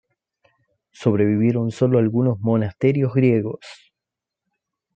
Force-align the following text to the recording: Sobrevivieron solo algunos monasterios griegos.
Sobrevivieron 0.93 1.69
solo 1.69 1.99
algunos 1.99 2.39
monasterios 2.39 3.13
griegos. 3.13 3.61